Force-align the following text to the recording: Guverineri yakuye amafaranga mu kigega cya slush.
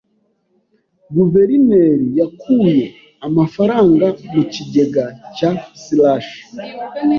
Guverineri 1.15 2.07
yakuye 2.19 2.83
amafaranga 3.27 4.05
mu 4.33 4.43
kigega 4.53 5.05
cya 5.35 5.51
slush. 5.83 6.31